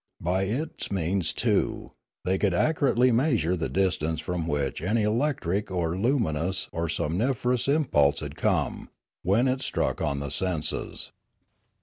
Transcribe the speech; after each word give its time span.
By 0.19 0.45
its 0.45 0.91
means, 0.91 1.31
too, 1.31 1.91
they 2.25 2.39
could 2.39 2.55
accurately 2.55 3.11
measure 3.11 3.55
the 3.55 3.69
distance 3.69 4.19
from 4.19 4.47
which 4.47 4.81
any 4.81 5.03
electric 5.03 5.69
or 5.69 5.95
lumin 5.95 6.35
ous 6.37 6.67
or 6.71 6.89
somniferous 6.89 7.67
impulse 7.67 8.19
had 8.19 8.35
come, 8.35 8.89
when 9.21 9.47
it 9.47 9.61
struck 9.61 10.01
on 10.01 10.19
the 10.19 10.31
senses. 10.31 11.11